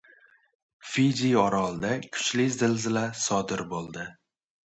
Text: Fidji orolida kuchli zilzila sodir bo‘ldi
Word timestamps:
Fidji 0.93 1.29
orolida 1.41 1.91
kuchli 2.17 2.47
zilzila 2.55 3.05
sodir 3.27 3.65
bo‘ldi 3.75 4.09